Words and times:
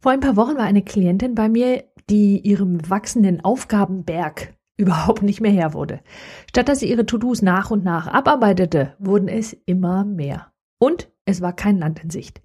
Vor 0.00 0.12
ein 0.12 0.20
paar 0.20 0.36
Wochen 0.36 0.56
war 0.56 0.64
eine 0.64 0.82
Klientin 0.82 1.34
bei 1.34 1.50
mir, 1.50 1.84
die 2.08 2.40
ihrem 2.40 2.88
wachsenden 2.88 3.44
Aufgabenberg 3.44 4.54
überhaupt 4.78 5.22
nicht 5.22 5.42
mehr 5.42 5.52
Herr 5.52 5.74
wurde. 5.74 6.00
Statt 6.48 6.68
dass 6.68 6.80
sie 6.80 6.88
ihre 6.88 7.04
To-Dos 7.04 7.42
nach 7.42 7.70
und 7.70 7.84
nach 7.84 8.06
abarbeitete, 8.06 8.94
wurden 8.98 9.28
es 9.28 9.52
immer 9.66 10.04
mehr. 10.04 10.52
Und 10.78 11.10
es 11.26 11.42
war 11.42 11.52
kein 11.52 11.78
Land 11.78 12.02
in 12.02 12.08
Sicht. 12.08 12.40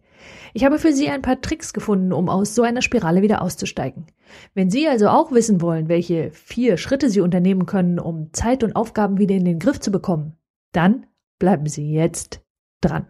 Ich 0.53 0.65
habe 0.65 0.79
für 0.79 0.91
Sie 0.91 1.09
ein 1.09 1.21
paar 1.21 1.39
Tricks 1.39 1.73
gefunden, 1.73 2.11
um 2.11 2.29
aus 2.29 2.55
so 2.55 2.63
einer 2.63 2.81
Spirale 2.81 3.21
wieder 3.21 3.41
auszusteigen. 3.41 4.07
Wenn 4.53 4.69
Sie 4.69 4.87
also 4.87 5.07
auch 5.07 5.31
wissen 5.31 5.61
wollen, 5.61 5.87
welche 5.87 6.31
vier 6.31 6.77
Schritte 6.77 7.09
Sie 7.09 7.21
unternehmen 7.21 7.65
können, 7.65 7.99
um 7.99 8.33
Zeit 8.33 8.63
und 8.63 8.75
Aufgaben 8.75 9.17
wieder 9.17 9.35
in 9.35 9.45
den 9.45 9.59
Griff 9.59 9.79
zu 9.79 9.91
bekommen, 9.91 10.33
dann 10.71 11.05
bleiben 11.39 11.67
Sie 11.67 11.91
jetzt 11.91 12.41
dran. 12.81 13.05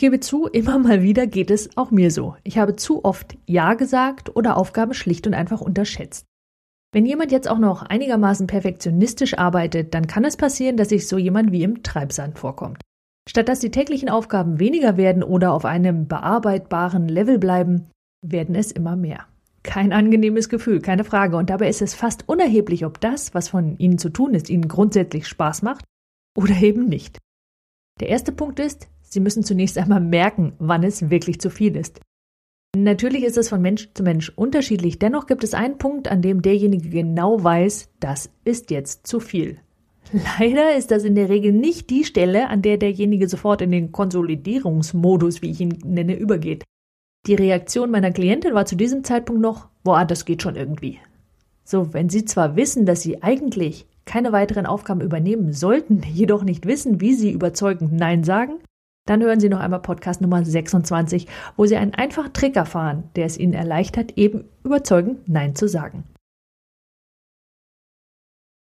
Gebe 0.00 0.18
zu, 0.18 0.46
immer 0.46 0.78
mal 0.78 1.02
wieder 1.02 1.28
geht 1.28 1.50
es 1.50 1.76
auch 1.76 1.92
mir 1.92 2.10
so. 2.10 2.34
Ich 2.42 2.58
habe 2.58 2.74
zu 2.74 3.04
oft 3.04 3.36
Ja 3.46 3.74
gesagt 3.74 4.34
oder 4.34 4.56
Aufgaben 4.56 4.94
schlicht 4.94 5.28
und 5.28 5.34
einfach 5.34 5.60
unterschätzt. 5.60 6.26
Wenn 6.92 7.06
jemand 7.06 7.30
jetzt 7.30 7.48
auch 7.48 7.58
noch 7.58 7.82
einigermaßen 7.82 8.48
perfektionistisch 8.48 9.38
arbeitet, 9.38 9.94
dann 9.94 10.08
kann 10.08 10.24
es 10.24 10.36
passieren, 10.36 10.76
dass 10.76 10.88
sich 10.88 11.06
so 11.06 11.18
jemand 11.18 11.52
wie 11.52 11.62
im 11.62 11.84
Treibsand 11.84 12.38
vorkommt. 12.38 12.80
Statt 13.28 13.48
dass 13.48 13.60
die 13.60 13.70
täglichen 13.70 14.08
Aufgaben 14.08 14.58
weniger 14.58 14.96
werden 14.96 15.22
oder 15.22 15.52
auf 15.52 15.64
einem 15.64 16.08
bearbeitbaren 16.08 17.06
Level 17.06 17.38
bleiben, 17.38 17.90
werden 18.26 18.56
es 18.56 18.72
immer 18.72 18.96
mehr. 18.96 19.26
Kein 19.62 19.92
angenehmes 19.92 20.48
Gefühl, 20.48 20.80
keine 20.80 21.04
Frage. 21.04 21.36
Und 21.36 21.50
dabei 21.50 21.68
ist 21.68 21.82
es 21.82 21.94
fast 21.94 22.28
unerheblich, 22.28 22.84
ob 22.84 23.00
das, 23.00 23.34
was 23.34 23.50
von 23.50 23.78
Ihnen 23.78 23.98
zu 23.98 24.08
tun 24.08 24.34
ist, 24.34 24.50
Ihnen 24.50 24.66
grundsätzlich 24.66 25.28
Spaß 25.28 25.62
macht 25.62 25.84
oder 26.36 26.56
eben 26.56 26.88
nicht. 26.88 27.18
Der 28.00 28.08
erste 28.08 28.32
Punkt 28.32 28.58
ist, 28.58 28.88
Sie 29.12 29.20
müssen 29.20 29.42
zunächst 29.42 29.76
einmal 29.76 30.00
merken, 30.00 30.54
wann 30.58 30.84
es 30.84 31.10
wirklich 31.10 31.40
zu 31.40 31.50
viel 31.50 31.76
ist. 31.76 32.00
Natürlich 32.76 33.24
ist 33.24 33.36
es 33.36 33.48
von 33.48 33.60
Mensch 33.60 33.90
zu 33.94 34.04
Mensch 34.04 34.32
unterschiedlich, 34.36 35.00
dennoch 35.00 35.26
gibt 35.26 35.42
es 35.42 35.54
einen 35.54 35.78
Punkt, 35.78 36.08
an 36.08 36.22
dem 36.22 36.40
derjenige 36.40 36.88
genau 36.88 37.42
weiß, 37.42 37.90
das 37.98 38.30
ist 38.44 38.70
jetzt 38.70 39.08
zu 39.08 39.18
viel. 39.18 39.58
Leider 40.38 40.76
ist 40.76 40.92
das 40.92 41.02
in 41.04 41.16
der 41.16 41.28
Regel 41.28 41.52
nicht 41.52 41.90
die 41.90 42.04
Stelle, 42.04 42.48
an 42.48 42.62
der 42.62 42.78
derjenige 42.78 43.28
sofort 43.28 43.60
in 43.60 43.72
den 43.72 43.90
Konsolidierungsmodus, 43.90 45.42
wie 45.42 45.50
ich 45.50 45.60
ihn 45.60 45.78
nenne, 45.84 46.16
übergeht. 46.16 46.64
Die 47.26 47.34
Reaktion 47.34 47.90
meiner 47.90 48.12
Klientin 48.12 48.54
war 48.54 48.66
zu 48.66 48.76
diesem 48.76 49.04
Zeitpunkt 49.04 49.42
noch, 49.42 49.68
boah, 49.82 50.04
das 50.04 50.24
geht 50.24 50.42
schon 50.42 50.56
irgendwie. 50.56 50.98
So, 51.64 51.92
wenn 51.92 52.08
Sie 52.08 52.24
zwar 52.24 52.56
wissen, 52.56 52.86
dass 52.86 53.02
Sie 53.02 53.22
eigentlich 53.22 53.86
keine 54.04 54.32
weiteren 54.32 54.66
Aufgaben 54.66 55.00
übernehmen 55.00 55.52
sollten, 55.52 56.02
jedoch 56.12 56.44
nicht 56.44 56.66
wissen, 56.66 57.00
wie 57.00 57.14
Sie 57.14 57.30
überzeugend 57.30 57.92
Nein 57.92 58.24
sagen, 58.24 58.54
dann 59.10 59.22
hören 59.22 59.40
Sie 59.40 59.48
noch 59.48 59.58
einmal 59.58 59.82
Podcast 59.82 60.20
Nummer 60.20 60.44
26, 60.44 61.26
wo 61.56 61.66
Sie 61.66 61.76
einen 61.76 61.94
einfachen 61.94 62.32
Trick 62.32 62.54
erfahren, 62.54 63.10
der 63.16 63.26
es 63.26 63.36
Ihnen 63.36 63.54
erleichtert, 63.54 64.16
eben 64.16 64.44
überzeugend 64.62 65.28
Nein 65.28 65.56
zu 65.56 65.66
sagen. 65.66 66.04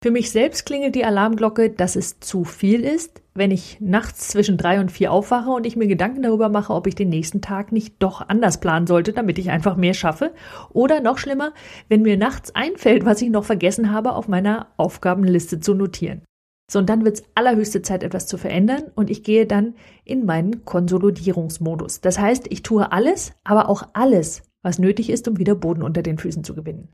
Für 0.04 0.12
mich 0.12 0.30
selbst 0.30 0.64
klingelt 0.64 0.94
die 0.94 1.04
Alarmglocke, 1.04 1.70
dass 1.70 1.96
es 1.96 2.20
zu 2.20 2.44
viel 2.44 2.84
ist, 2.84 3.22
wenn 3.34 3.50
ich 3.50 3.78
nachts 3.80 4.28
zwischen 4.28 4.56
drei 4.56 4.78
und 4.78 4.92
vier 4.92 5.10
aufwache 5.10 5.50
und 5.50 5.66
ich 5.66 5.74
mir 5.74 5.88
Gedanken 5.88 6.22
darüber 6.22 6.48
mache, 6.48 6.72
ob 6.72 6.86
ich 6.86 6.94
den 6.94 7.08
nächsten 7.08 7.40
Tag 7.40 7.72
nicht 7.72 7.96
doch 7.98 8.28
anders 8.28 8.60
planen 8.60 8.86
sollte, 8.86 9.12
damit 9.12 9.38
ich 9.38 9.50
einfach 9.50 9.74
mehr 9.76 9.94
schaffe. 9.94 10.32
Oder 10.72 11.00
noch 11.00 11.18
schlimmer, 11.18 11.54
wenn 11.88 12.02
mir 12.02 12.16
nachts 12.16 12.54
einfällt, 12.54 13.04
was 13.04 13.20
ich 13.20 13.30
noch 13.30 13.44
vergessen 13.44 13.90
habe, 13.90 14.12
auf 14.12 14.28
meiner 14.28 14.68
Aufgabenliste 14.76 15.58
zu 15.58 15.74
notieren. 15.74 16.22
So, 16.70 16.80
und 16.80 16.88
dann 16.90 17.04
wird 17.04 17.18
es 17.18 17.24
allerhöchste 17.34 17.82
Zeit, 17.82 18.02
etwas 18.02 18.26
zu 18.26 18.38
verändern 18.38 18.90
und 18.94 19.08
ich 19.08 19.22
gehe 19.22 19.46
dann 19.46 19.76
in 20.04 20.24
meinen 20.24 20.64
Konsolidierungsmodus. 20.64 22.00
Das 22.00 22.18
heißt, 22.18 22.46
ich 22.50 22.62
tue 22.62 22.90
alles, 22.90 23.32
aber 23.44 23.68
auch 23.68 23.88
alles, 23.92 24.42
was 24.62 24.80
nötig 24.80 25.10
ist, 25.10 25.28
um 25.28 25.38
wieder 25.38 25.54
Boden 25.54 25.82
unter 25.82 26.02
den 26.02 26.18
Füßen 26.18 26.42
zu 26.42 26.54
gewinnen. 26.54 26.92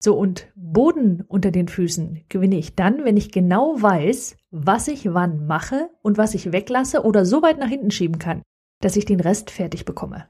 So, 0.00 0.16
und 0.16 0.46
Boden 0.54 1.24
unter 1.26 1.50
den 1.50 1.66
Füßen 1.66 2.24
gewinne 2.28 2.56
ich 2.56 2.76
dann, 2.76 3.04
wenn 3.04 3.16
ich 3.16 3.32
genau 3.32 3.82
weiß, 3.82 4.36
was 4.52 4.86
ich 4.86 5.12
wann 5.12 5.46
mache 5.46 5.90
und 6.02 6.18
was 6.18 6.34
ich 6.34 6.52
weglasse 6.52 7.02
oder 7.02 7.24
so 7.24 7.42
weit 7.42 7.58
nach 7.58 7.68
hinten 7.68 7.90
schieben 7.90 8.20
kann, 8.20 8.42
dass 8.80 8.94
ich 8.94 9.06
den 9.06 9.18
Rest 9.18 9.50
fertig 9.50 9.84
bekomme. 9.84 10.28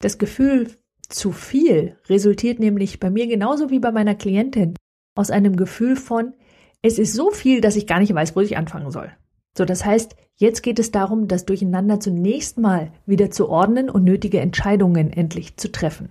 Das 0.00 0.18
Gefühl 0.18 0.68
zu 1.08 1.30
viel 1.30 1.96
resultiert 2.08 2.58
nämlich 2.58 2.98
bei 2.98 3.08
mir 3.08 3.28
genauso 3.28 3.70
wie 3.70 3.78
bei 3.78 3.92
meiner 3.92 4.16
Klientin 4.16 4.74
aus 5.16 5.30
einem 5.30 5.54
Gefühl 5.54 5.94
von, 5.94 6.34
es 6.82 6.98
ist 6.98 7.14
so 7.14 7.30
viel, 7.30 7.60
dass 7.60 7.76
ich 7.76 7.86
gar 7.86 8.00
nicht 8.00 8.14
weiß, 8.14 8.34
wo 8.36 8.40
ich 8.40 8.56
anfangen 8.56 8.90
soll. 8.90 9.12
So, 9.56 9.64
das 9.64 9.84
heißt, 9.84 10.16
jetzt 10.36 10.62
geht 10.62 10.78
es 10.78 10.90
darum, 10.90 11.28
das 11.28 11.44
Durcheinander 11.44 12.00
zunächst 12.00 12.58
mal 12.58 12.92
wieder 13.04 13.30
zu 13.30 13.48
ordnen 13.48 13.90
und 13.90 14.04
nötige 14.04 14.40
Entscheidungen 14.40 15.12
endlich 15.12 15.56
zu 15.56 15.70
treffen. 15.70 16.10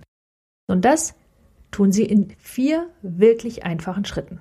Und 0.68 0.84
das 0.84 1.14
tun 1.70 1.92
Sie 1.92 2.04
in 2.04 2.32
vier 2.38 2.88
wirklich 3.02 3.64
einfachen 3.64 4.04
Schritten. 4.04 4.40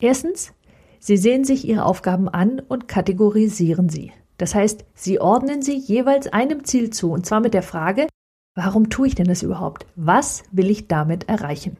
Erstens, 0.00 0.52
Sie 1.00 1.16
sehen 1.16 1.44
sich 1.44 1.66
Ihre 1.66 1.84
Aufgaben 1.84 2.28
an 2.28 2.60
und 2.60 2.88
kategorisieren 2.88 3.88
sie. 3.88 4.12
Das 4.36 4.54
heißt, 4.54 4.84
Sie 4.94 5.20
ordnen 5.20 5.62
sie 5.62 5.76
jeweils 5.76 6.26
einem 6.32 6.64
Ziel 6.64 6.90
zu, 6.90 7.12
und 7.12 7.24
zwar 7.24 7.40
mit 7.40 7.54
der 7.54 7.62
Frage, 7.62 8.08
warum 8.54 8.90
tue 8.90 9.08
ich 9.08 9.14
denn 9.14 9.26
das 9.28 9.42
überhaupt? 9.42 9.86
Was 9.94 10.42
will 10.50 10.70
ich 10.70 10.88
damit 10.88 11.28
erreichen? 11.28 11.78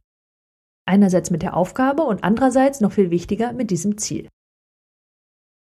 Einerseits 0.89 1.31
mit 1.31 1.43
der 1.43 1.55
Aufgabe 1.55 2.03
und 2.03 2.25
andererseits 2.25 2.81
noch 2.81 2.93
viel 2.93 3.11
wichtiger 3.11 3.53
mit 3.53 3.71
diesem 3.71 3.99
Ziel. 3.99 4.27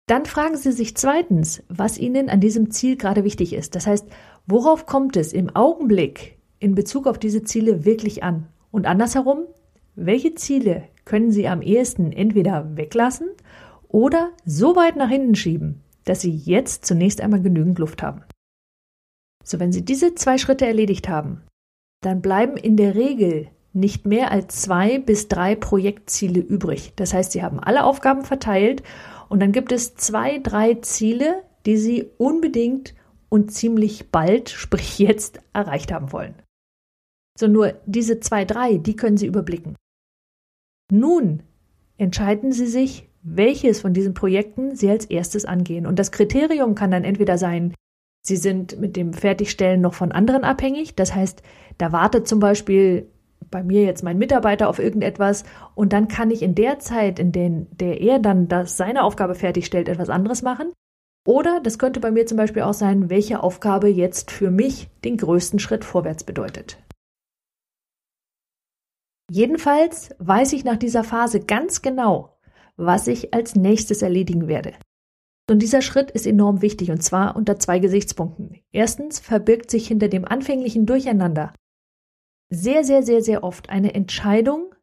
Dann 0.07 0.25
fragen 0.25 0.57
Sie 0.57 0.71
sich 0.71 0.97
zweitens, 0.97 1.65
was 1.69 1.99
Ihnen 1.99 2.31
an 2.31 2.39
diesem 2.39 2.71
Ziel 2.71 2.97
gerade 2.97 3.25
wichtig 3.25 3.53
ist. 3.53 3.75
Das 3.75 3.89
heißt, 3.89 4.07
worauf 4.47 4.87
kommt 4.87 5.17
es 5.17 5.33
im 5.33 5.51
Augenblick 5.51 6.39
in 6.61 6.77
Bezug 6.77 7.09
auf 7.09 7.19
diese 7.19 7.43
Ziele 7.43 7.85
wirklich 7.85 8.23
an? 8.23 8.47
Und 8.71 8.87
andersherum, 8.87 9.47
welche 9.97 10.37
Ziele 10.37 10.85
können 11.05 11.33
Sie 11.33 11.49
am 11.49 11.61
ehesten 11.61 12.13
entweder 12.13 12.77
weglassen 12.77 13.29
oder 13.89 14.31
so 14.45 14.77
weit 14.77 14.95
nach 14.95 15.09
hinten 15.09 15.35
schieben, 15.35 15.83
dass 16.05 16.21
Sie 16.21 16.31
jetzt 16.31 16.85
zunächst 16.87 17.21
einmal 17.21 17.43
genügend 17.43 17.81
Luft 17.81 18.01
haben? 18.01 18.23
So, 19.43 19.59
wenn 19.59 19.73
Sie 19.73 19.85
diese 19.85 20.15
zwei 20.15 20.39
Schritte 20.39 20.67
erledigt 20.67 21.09
haben, 21.09 21.43
dann 22.01 22.23
bleiben 22.23 22.57
in 22.57 22.77
der 22.77 22.95
Regel 22.95 23.49
nicht 23.77 24.07
mehr 24.07 24.31
als 24.31 24.63
zwei 24.63 24.99
bis 24.99 25.29
drei 25.29 25.55
Projektziele 25.55 26.41
übrig. 26.41 26.93
Das 26.97 27.15
heißt, 27.15 27.33
Sie 27.33 27.43
haben 27.43 27.61
alle 27.61 27.85
Aufgaben 27.85 28.25
verteilt 28.25 28.83
und 29.29 29.41
dann 29.41 29.53
gibt 29.53 29.71
es 29.71 29.95
zwei, 29.95 30.39
drei 30.39 30.75
Ziele, 30.75 31.43
die 31.67 31.77
Sie 31.77 32.11
unbedingt 32.19 32.95
und 33.29 33.53
ziemlich 33.53 34.11
bald, 34.11 34.49
sprich 34.49 34.99
jetzt, 34.99 35.41
erreicht 35.53 35.93
haben 35.93 36.11
wollen. 36.11 36.35
So 37.39 37.49
nur 37.49 37.75
diese 37.85 38.19
zwei, 38.21 38.45
drei, 38.45 38.79
die 38.79 38.97
können 38.97 39.19
Sie 39.19 39.27
überblicken. 39.27 39.77
Nun 40.91 41.43
entscheiden 41.99 42.53
Sie 42.53 42.67
sich, 42.67 43.09
welches 43.23 43.81
von 43.81 43.93
diesen 43.93 44.15
Projekten 44.15 44.75
Sie 44.75 44.89
als 44.89 45.05
erstes 45.05 45.45
angehen. 45.45 45.87
Und 45.87 45.99
das 45.99 46.13
Kriterium 46.13 46.75
kann 46.75 46.93
dann 46.93 47.05
entweder 47.05 47.37
sein, 47.37 47.75
Sie 48.23 48.37
sind 48.37 48.81
mit 48.81 48.97
dem 48.97 49.13
Fertigstellen 49.13 49.81
noch 49.81 49.95
von 49.95 50.13
anderen 50.13 50.45
abhängig. 50.45 50.95
Das 50.95 51.15
heißt, 51.15 51.43
da 51.79 51.93
wartet 51.93 52.27
zum 52.27 52.41
Beispiel 52.41 53.09
bei 53.57 53.63
mir 53.63 53.85
jetzt 53.85 54.03
mein 54.03 54.19
Mitarbeiter 54.19 54.69
auf 54.69 54.79
irgendetwas 54.79 55.45
und 55.75 55.95
dann 55.95 56.09
kann 56.09 56.31
ich 56.31 56.43
in 56.43 56.55
der 56.55 56.79
Zeit, 56.79 57.19
in 57.19 57.33
der, 57.33 57.49
der 57.71 58.03
er 58.03 58.19
dann 58.19 58.49
das, 58.49 58.77
seine 58.77 59.03
Aufgabe 59.03 59.35
fertigstellt, 59.35 59.89
etwas 59.89 60.11
anderes 60.11 60.43
machen. 60.43 60.75
Oder 61.27 61.61
das 61.63 61.79
könnte 61.79 61.99
bei 61.99 62.11
mir 62.11 62.27
zum 62.27 62.37
Beispiel 62.37 62.61
auch 62.61 62.75
sein, 62.75 63.09
welche 63.09 63.43
Aufgabe 63.43 63.89
jetzt 63.89 64.31
für 64.31 64.51
mich 64.51 64.91
den 65.07 65.17
größten 65.17 65.59
Schritt 65.59 65.87
vorwärts 65.87 66.25
bedeutet. 66.25 66.77
Jedenfalls 69.31 70.15
weiß 70.19 70.53
ich 70.53 70.65
nach 70.65 70.77
dieser 70.77 71.03
Phase 71.03 71.41
ganz 71.41 71.81
genau, 71.81 72.37
was 72.77 73.07
ich 73.07 73.33
als 73.33 73.57
nächstes 73.57 74.03
erledigen 74.03 74.49
werde. 74.49 74.75
Und 75.51 75.61
dieser 75.61 75.81
Schritt 75.81 76.11
ist 76.11 76.27
enorm 76.27 76.61
wichtig 76.61 76.91
und 76.91 77.03
zwar 77.03 77.37
unter 77.37 77.59
zwei 77.59 77.79
Gesichtspunkten. 77.79 78.61
Erstens 78.71 79.19
verbirgt 79.19 79.71
sich 79.71 79.89
hinter 79.89 80.09
dem 80.09 80.27
anfänglichen 80.27 80.85
Durcheinander 80.85 81.55
sehr, 82.51 82.85
sehr, 82.85 83.03
sehr, 83.03 83.23
sehr 83.23 83.45
oft 83.45 83.71
eine 83.71 83.95
Entscheidung, 83.95 84.75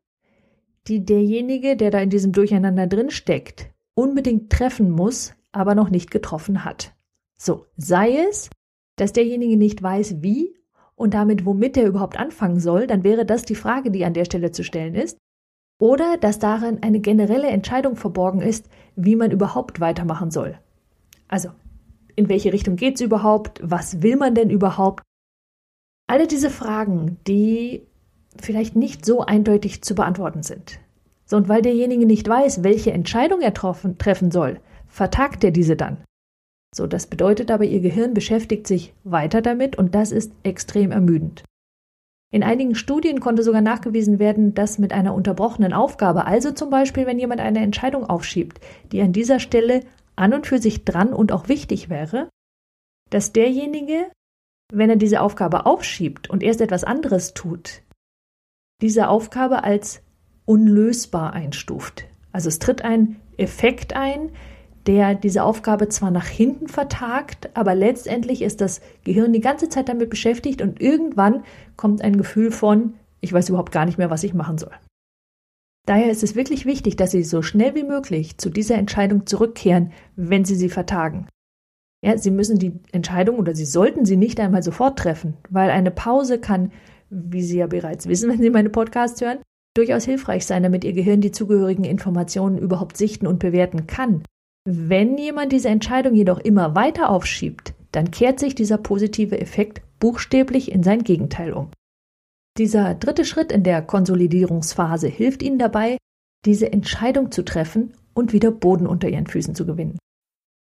die 0.88 1.06
derjenige, 1.06 1.78
der 1.78 1.92
da 1.92 2.00
in 2.00 2.10
diesem 2.10 2.32
Durcheinander 2.32 2.88
drin 2.88 3.10
steckt, 3.10 3.70
unbedingt 3.96 4.52
treffen 4.52 4.92
muss, 4.92 5.34
aber 5.52 5.76
noch 5.76 5.90
nicht 5.90 6.12
getroffen 6.12 6.66
hat. 6.66 6.94
So, 7.38 7.66
sei 7.78 8.18
es, 8.30 8.50
dass 8.96 9.14
derjenige 9.14 9.58
nicht 9.58 9.82
weiß, 9.82 10.22
wie 10.22 10.56
und 10.96 11.14
damit 11.14 11.46
womit 11.46 11.78
er 11.78 11.88
überhaupt 11.88 12.20
anfangen 12.20 12.60
soll, 12.60 12.88
dann 12.88 13.04
wäre 13.04 13.26
das 13.26 13.44
die 13.44 13.56
Frage, 13.56 13.92
die 13.92 14.06
an 14.06 14.14
der 14.14 14.26
Stelle 14.26 14.52
zu 14.52 14.64
stellen 14.64 14.96
ist. 14.96 15.18
Oder 15.80 16.18
dass 16.18 16.40
darin 16.40 16.82
eine 16.82 17.00
generelle 17.00 17.48
Entscheidung 17.48 17.96
verborgen 17.96 18.42
ist, 18.42 18.70
wie 18.96 19.16
man 19.16 19.32
überhaupt 19.32 19.80
weitermachen 19.80 20.32
soll. 20.32 20.58
Also, 21.28 21.50
in 22.16 22.30
welche 22.30 22.54
Richtung 22.54 22.76
geht's 22.76 23.02
überhaupt? 23.02 23.60
Was 23.64 24.02
will 24.02 24.16
man 24.16 24.36
denn 24.36 24.50
überhaupt? 24.50 25.04
Alle 26.14 26.28
diese 26.28 26.52
Fragen, 26.52 27.18
die 27.26 27.88
vielleicht 28.40 28.76
nicht 28.76 29.04
so 29.04 29.22
eindeutig 29.22 29.82
zu 29.82 29.96
beantworten 29.96 30.44
sind. 30.44 30.80
So, 31.26 31.38
und 31.38 31.50
weil 31.50 31.64
derjenige 31.64 32.06
nicht 32.06 32.30
weiß, 32.30 32.62
welche 32.64 32.92
Entscheidung 32.92 33.42
er 33.42 33.56
treffen 33.56 34.30
soll, 34.30 34.60
vertagt 34.88 35.44
er 35.44 35.50
diese 35.50 35.76
dann. 35.76 35.98
So, 36.72 36.86
das 36.86 37.08
bedeutet 37.08 37.50
aber, 37.50 37.64
ihr 37.64 37.80
Gehirn 37.80 38.14
beschäftigt 38.14 38.68
sich 38.68 38.94
weiter 39.04 39.42
damit 39.42 39.76
und 39.76 39.96
das 39.96 40.12
ist 40.12 40.32
extrem 40.44 40.92
ermüdend. 40.92 41.46
In 42.32 42.44
einigen 42.44 42.76
Studien 42.76 43.20
konnte 43.20 43.42
sogar 43.42 43.62
nachgewiesen 43.62 44.20
werden, 44.20 44.54
dass 44.54 44.78
mit 44.78 44.94
einer 44.94 45.16
unterbrochenen 45.16 45.74
Aufgabe, 45.74 46.28
also 46.28 46.52
zum 46.52 46.70
Beispiel, 46.70 47.08
wenn 47.08 47.18
jemand 47.18 47.42
eine 47.42 47.62
Entscheidung 47.62 48.06
aufschiebt, 48.06 48.60
die 48.92 49.02
an 49.02 49.14
dieser 49.14 49.40
Stelle 49.40 49.80
an 50.16 50.36
und 50.36 50.46
für 50.46 50.60
sich 50.60 50.86
dran 50.86 51.12
und 51.12 51.32
auch 51.32 51.50
wichtig 51.50 51.90
wäre, 51.90 52.30
dass 53.10 53.34
derjenige, 53.34 54.12
wenn 54.74 54.90
er 54.90 54.96
diese 54.96 55.22
Aufgabe 55.22 55.66
aufschiebt 55.66 56.30
und 56.30 56.44
erst 56.44 56.62
etwas 56.62 56.84
anderes 56.84 57.34
tut, 57.34 57.82
diese 58.82 59.08
Aufgabe 59.08 59.64
als 59.64 60.02
unlösbar 60.46 61.34
einstuft. 61.34 62.06
Also 62.32 62.50
es 62.50 62.60
tritt 62.60 62.84
ein 62.84 63.18
Effekt 63.38 63.96
ein, 63.96 64.32
der 64.88 65.16
diese 65.16 65.44
Aufgabe 65.44 65.88
zwar 65.88 66.12
nach 66.12 66.28
hinten 66.28 66.68
vertagt, 66.68 67.50
aber 67.54 67.76
letztendlich 67.76 68.42
ist 68.42 68.60
das 68.60 68.82
Gehirn 69.06 69.32
die 69.32 69.40
ganze 69.40 69.70
Zeit 69.70 69.88
damit 69.88 70.10
beschäftigt 70.10 70.62
und 70.62 70.82
irgendwann 70.82 71.44
kommt 71.78 72.02
ein 72.02 72.18
Gefühl 72.18 72.52
von, 72.52 72.96
ich 73.22 73.32
weiß 73.32 73.50
überhaupt 73.50 73.72
gar 73.72 73.86
nicht 73.86 73.98
mehr, 73.98 74.10
was 74.10 74.24
ich 74.24 74.34
machen 74.34 74.58
soll. 74.58 74.74
Daher 75.86 76.12
ist 76.12 76.24
es 76.24 76.36
wirklich 76.36 76.66
wichtig, 76.66 76.96
dass 76.96 77.12
Sie 77.12 77.24
so 77.24 77.42
schnell 77.42 77.76
wie 77.76 77.84
möglich 77.84 78.38
zu 78.38 78.50
dieser 78.50 78.76
Entscheidung 78.76 79.26
zurückkehren, 79.26 79.92
wenn 80.16 80.46
Sie 80.46 80.56
sie 80.56 80.70
vertagen. 80.70 81.28
Ja, 82.04 82.18
Sie 82.18 82.32
müssen 82.32 82.60
die 82.60 82.74
Entscheidung 82.92 83.40
oder 83.40 83.56
Sie 83.56 83.66
sollten 83.66 84.06
sie 84.06 84.18
nicht 84.18 84.40
einmal 84.40 84.62
sofort 84.62 85.00
treffen, 85.00 85.36
weil 85.50 85.70
eine 85.70 85.92
Pause 85.92 86.38
kann, 86.40 86.72
wie 87.10 87.42
Sie 87.42 87.58
ja 87.58 87.68
bereits 87.68 88.08
wissen, 88.08 88.30
wenn 88.32 88.42
Sie 88.42 88.50
meine 88.50 88.70
Podcasts 88.70 89.22
hören, 89.22 89.40
durchaus 89.76 90.04
hilfreich 90.04 90.46
sein, 90.46 90.64
damit 90.64 90.84
Ihr 90.84 90.94
Gehirn 90.94 91.22
die 91.22 91.32
zugehörigen 91.32 91.86
Informationen 91.86 92.58
überhaupt 92.58 92.98
sichten 92.98 93.26
und 93.26 93.40
bewerten 93.40 93.88
kann. 93.88 94.24
Wenn 94.66 95.18
jemand 95.18 95.52
diese 95.52 95.70
Entscheidung 95.70 96.14
jedoch 96.14 96.40
immer 96.40 96.76
weiter 96.76 97.10
aufschiebt, 97.10 97.74
dann 97.92 98.12
kehrt 98.12 98.40
sich 98.40 98.56
dieser 98.56 98.78
positive 98.78 99.40
Effekt 99.40 99.82
buchstäblich 100.00 100.72
in 100.72 100.84
sein 100.84 101.04
Gegenteil 101.04 101.54
um. 101.54 101.70
Dieser 102.58 102.96
dritte 102.96 103.26
Schritt 103.26 103.52
in 103.52 103.64
der 103.64 103.82
Konsolidierungsphase 103.82 105.08
hilft 105.08 105.42
Ihnen 105.42 105.58
dabei, 105.58 105.98
diese 106.46 106.72
Entscheidung 106.72 107.32
zu 107.32 107.44
treffen 107.44 107.94
und 108.14 108.34
wieder 108.34 108.52
Boden 108.52 108.88
unter 108.88 109.10
Ihren 109.10 109.28
Füßen 109.28 109.56
zu 109.56 109.66
gewinnen. 109.66 109.98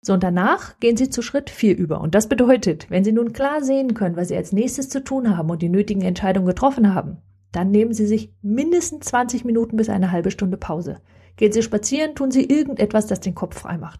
So, 0.05 0.13
und 0.13 0.21
danach 0.21 0.79
gehen 0.79 0.97
Sie 0.97 1.09
zu 1.09 1.23
Schritt 1.23 1.49
4 1.49 1.75
über. 1.75 1.99
Und 1.99 2.13
das 2.13 2.29
bedeutet, 2.29 2.85
wenn 2.91 3.03
Sie 3.03 3.11
nun 3.11 3.33
klar 3.33 3.63
sehen 3.63 3.95
können, 3.95 4.15
was 4.15 4.27
Sie 4.27 4.37
als 4.37 4.51
nächstes 4.51 4.87
zu 4.87 5.03
tun 5.03 5.35
haben 5.35 5.49
und 5.49 5.63
die 5.63 5.69
nötigen 5.69 6.03
Entscheidungen 6.03 6.45
getroffen 6.45 6.93
haben, 6.93 7.17
dann 7.51 7.71
nehmen 7.71 7.91
Sie 7.91 8.05
sich 8.05 8.31
mindestens 8.43 9.07
20 9.07 9.45
Minuten 9.45 9.77
bis 9.77 9.89
eine 9.89 10.11
halbe 10.11 10.29
Stunde 10.29 10.57
Pause. 10.57 10.99
Gehen 11.37 11.51
Sie 11.51 11.63
spazieren, 11.63 12.13
tun 12.13 12.29
Sie 12.29 12.43
irgendetwas, 12.43 13.07
das 13.07 13.19
den 13.19 13.33
Kopf 13.33 13.57
frei 13.57 13.79
macht. 13.79 13.99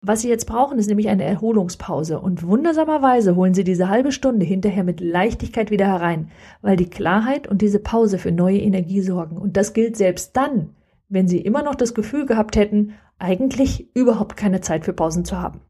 Was 0.00 0.22
Sie 0.22 0.28
jetzt 0.28 0.46
brauchen, 0.46 0.80
ist 0.80 0.88
nämlich 0.88 1.08
eine 1.08 1.22
Erholungspause 1.22 2.18
und 2.18 2.44
wundersamerweise 2.44 3.36
holen 3.36 3.54
Sie 3.54 3.62
diese 3.62 3.88
halbe 3.88 4.10
Stunde 4.10 4.44
hinterher 4.44 4.82
mit 4.82 5.00
Leichtigkeit 5.00 5.70
wieder 5.70 5.86
herein, 5.86 6.32
weil 6.60 6.76
die 6.76 6.90
Klarheit 6.90 7.46
und 7.46 7.62
diese 7.62 7.78
Pause 7.78 8.18
für 8.18 8.32
neue 8.32 8.58
Energie 8.58 9.02
sorgen. 9.02 9.36
Und 9.38 9.56
das 9.56 9.74
gilt 9.74 9.96
selbst 9.96 10.36
dann, 10.36 10.70
wenn 11.08 11.28
Sie 11.28 11.40
immer 11.40 11.62
noch 11.62 11.74
das 11.74 11.94
Gefühl 11.94 12.26
gehabt 12.26 12.56
hätten, 12.56 12.94
eigentlich 13.18 13.94
überhaupt 13.94 14.36
keine 14.36 14.60
Zeit 14.60 14.84
für 14.84 14.92
Pausen 14.92 15.24
zu 15.24 15.38
haben. 15.38 15.60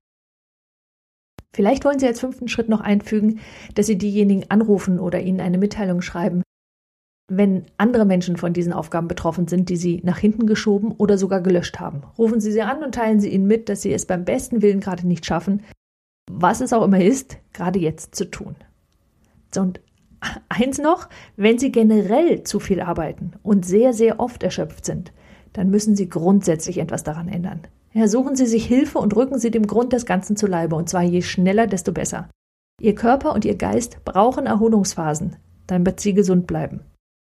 Vielleicht 1.54 1.84
wollen 1.84 1.98
Sie 1.98 2.06
als 2.06 2.20
fünften 2.20 2.48
Schritt 2.48 2.68
noch 2.68 2.80
einfügen, 2.80 3.40
dass 3.74 3.86
Sie 3.86 3.96
diejenigen 3.96 4.50
anrufen 4.50 4.98
oder 4.98 5.20
ihnen 5.20 5.40
eine 5.40 5.58
Mitteilung 5.58 6.02
schreiben, 6.02 6.42
wenn 7.28 7.66
andere 7.76 8.04
Menschen 8.04 8.36
von 8.36 8.52
diesen 8.52 8.72
Aufgaben 8.72 9.08
betroffen 9.08 9.48
sind, 9.48 9.68
die 9.68 9.76
Sie 9.76 10.00
nach 10.02 10.18
hinten 10.18 10.46
geschoben 10.46 10.92
oder 10.92 11.18
sogar 11.18 11.40
gelöscht 11.40 11.78
haben. 11.78 12.02
Rufen 12.16 12.40
Sie 12.40 12.52
sie 12.52 12.62
an 12.62 12.82
und 12.82 12.94
teilen 12.94 13.20
Sie 13.20 13.28
ihnen 13.28 13.46
mit, 13.46 13.68
dass 13.68 13.82
Sie 13.82 13.92
es 13.92 14.06
beim 14.06 14.24
besten 14.24 14.62
Willen 14.62 14.80
gerade 14.80 15.06
nicht 15.06 15.26
schaffen, 15.26 15.62
was 16.30 16.60
es 16.60 16.72
auch 16.72 16.84
immer 16.84 17.00
ist, 17.00 17.38
gerade 17.52 17.78
jetzt 17.78 18.14
zu 18.14 18.30
tun. 18.30 18.56
So, 19.54 19.60
und 19.60 19.80
eins 20.48 20.78
noch, 20.78 21.08
wenn 21.36 21.58
Sie 21.58 21.70
generell 21.70 22.44
zu 22.44 22.60
viel 22.60 22.80
arbeiten 22.80 23.32
und 23.42 23.64
sehr, 23.64 23.92
sehr 23.92 24.20
oft 24.20 24.42
erschöpft 24.42 24.84
sind, 24.84 25.12
dann 25.52 25.70
müssen 25.70 25.96
Sie 25.96 26.08
grundsätzlich 26.08 26.78
etwas 26.78 27.04
daran 27.04 27.28
ändern. 27.28 27.60
Ja, 27.92 28.06
suchen 28.06 28.36
Sie 28.36 28.46
sich 28.46 28.66
Hilfe 28.66 28.98
und 28.98 29.16
rücken 29.16 29.38
Sie 29.38 29.50
dem 29.50 29.66
Grund 29.66 29.92
des 29.92 30.06
Ganzen 30.06 30.36
zu 30.36 30.46
Leibe, 30.46 30.76
und 30.76 30.88
zwar 30.88 31.02
je 31.02 31.22
schneller, 31.22 31.66
desto 31.66 31.92
besser. 31.92 32.28
Ihr 32.80 32.94
Körper 32.94 33.34
und 33.34 33.44
Ihr 33.44 33.56
Geist 33.56 34.04
brauchen 34.04 34.46
Erholungsphasen, 34.46 35.36
damit 35.66 36.00
Sie 36.00 36.14
gesund 36.14 36.46
bleiben. 36.46 36.80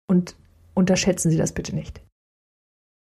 Und 0.08 0.36
unterschätzen 0.74 1.30
Sie 1.30 1.36
das 1.36 1.52
bitte 1.52 1.74
nicht. 1.74 2.00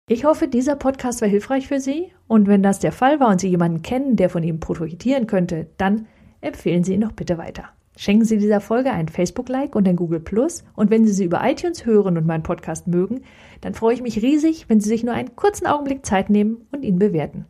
Ich 0.10 0.24
hoffe, 0.24 0.48
dieser 0.48 0.76
Podcast 0.76 1.22
war 1.22 1.28
hilfreich 1.28 1.68
für 1.68 1.80
Sie 1.80 2.14
und 2.28 2.48
wenn 2.48 2.64
das 2.64 2.80
der 2.80 2.92
Fall 2.92 3.20
war 3.20 3.30
und 3.30 3.42
Sie 3.42 3.50
jemanden 3.50 3.82
kennen, 3.82 4.16
der 4.16 4.30
von 4.30 4.44
ihm 4.44 4.60
profitieren 4.60 5.28
könnte, 5.28 5.68
dann 5.78 6.08
empfehlen 6.40 6.84
Sie 6.84 6.94
ihn 6.94 7.02
doch 7.02 7.12
bitte 7.12 7.38
weiter. 7.38 7.70
Schenken 8.00 8.26
Sie 8.26 8.38
dieser 8.38 8.62
Folge 8.62 8.92
ein 8.92 9.08
Facebook-Like 9.08 9.76
und 9.76 9.88
ein 9.88 9.96
Google 9.96 10.20
Plus 10.20 10.64
und 10.76 10.92
wenn 10.92 11.08
Sie 11.08 11.14
sie 11.14 11.26
über 11.26 11.42
iTunes 11.44 11.84
hören 11.84 12.16
und 12.16 12.28
meinen 12.28 12.44
Podcast 12.44 12.86
mögen, 12.86 13.22
dann 13.62 13.74
freue 13.74 13.96
ich 13.96 14.04
mich 14.04 14.22
riesig, 14.22 14.70
wenn 14.70 14.80
Sie 14.80 14.88
sich 14.88 15.04
nur 15.04 15.16
einen 15.16 15.36
kurzen 15.36 15.66
Augenblick 15.66 16.06
Zeit 16.06 16.30
nehmen 16.30 16.68
und 16.72 16.86
ihn 16.86 17.00
bewerten. 17.00 17.48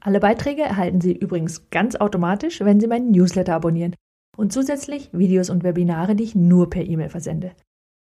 Alle 0.00 0.20
Beiträge 0.20 0.62
erhalten 0.62 1.02
Sie 1.02 1.12
übrigens 1.12 1.68
ganz 1.68 1.96
automatisch, 1.96 2.60
wenn 2.60 2.80
Sie 2.80 2.86
meinen 2.86 3.10
Newsletter 3.10 3.54
abonnieren 3.54 3.94
und 4.38 4.54
zusätzlich 4.54 5.10
Videos 5.12 5.50
und 5.50 5.64
Webinare, 5.64 6.16
die 6.16 6.24
ich 6.24 6.34
nur 6.34 6.70
per 6.70 6.86
E-Mail 6.86 7.10
versende. 7.10 7.50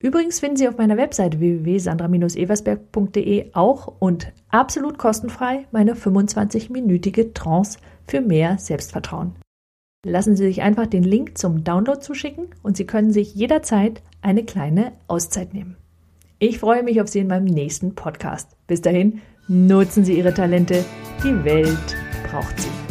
Übrigens 0.02 0.40
finden 0.40 0.56
Sie 0.56 0.66
auf 0.66 0.78
meiner 0.78 0.96
Webseite 0.96 1.38
www.sandra-eversberg.de 1.38 3.50
auch 3.52 4.00
und 4.00 4.32
absolut 4.48 4.98
kostenfrei 4.98 5.68
meine 5.70 5.94
25-minütige 5.94 7.34
Trance 7.34 7.78
für 8.08 8.20
mehr 8.20 8.58
Selbstvertrauen. 8.58 9.36
Lassen 10.04 10.34
Sie 10.34 10.44
sich 10.44 10.62
einfach 10.62 10.88
den 10.88 11.04
Link 11.04 11.38
zum 11.38 11.62
Download 11.62 12.00
zuschicken 12.00 12.46
und 12.64 12.76
Sie 12.76 12.86
können 12.86 13.12
sich 13.12 13.36
jederzeit 13.36 14.02
eine 14.20 14.44
kleine 14.44 14.92
Auszeit 15.06 15.54
nehmen. 15.54 15.76
Ich 16.40 16.58
freue 16.58 16.82
mich 16.82 17.00
auf 17.00 17.06
Sie 17.06 17.20
in 17.20 17.28
meinem 17.28 17.44
nächsten 17.44 17.94
Podcast. 17.94 18.48
Bis 18.66 18.80
dahin, 18.80 19.20
nutzen 19.46 20.04
Sie 20.04 20.18
Ihre 20.18 20.34
Talente. 20.34 20.84
Die 21.22 21.44
Welt 21.44 21.96
braucht 22.28 22.58
sie. 22.58 22.81